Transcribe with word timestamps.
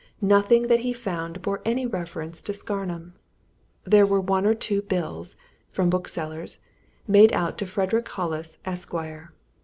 Nothing 0.23 0.63
that 0.65 0.79
he 0.79 0.93
found 0.93 1.43
bore 1.43 1.61
any 1.63 1.85
reference 1.85 2.41
to 2.41 2.55
Scarnham. 2.55 3.13
There 3.83 4.03
were 4.07 4.19
one 4.19 4.47
or 4.47 4.55
two 4.55 4.81
bills 4.81 5.35
from 5.69 5.91
booksellers 5.91 6.57
made 7.07 7.31
out 7.33 7.55
to 7.59 7.67
Frederick 7.67 8.09
Hollis, 8.09 8.57
Esquire. 8.65 9.29